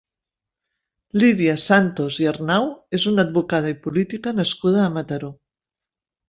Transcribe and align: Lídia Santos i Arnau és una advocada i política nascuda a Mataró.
Lídia 1.23 1.53
Santos 1.63 2.17
i 2.23 2.27
Arnau 2.31 2.65
és 3.01 3.05
una 3.13 3.27
advocada 3.27 3.71
i 3.75 3.77
política 3.85 4.35
nascuda 4.41 4.83
a 4.87 4.89
Mataró. 4.97 5.31